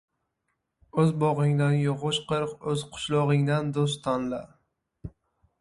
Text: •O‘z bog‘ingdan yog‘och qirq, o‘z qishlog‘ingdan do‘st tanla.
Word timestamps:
•O‘z 1.03 1.11
bog‘ingdan 1.23 1.75
yog‘och 1.81 2.17
qirq, 2.31 2.55
o‘z 2.73 2.87
qishlog‘ingdan 2.97 3.73
do‘st 3.77 4.03
tanla. 4.09 4.41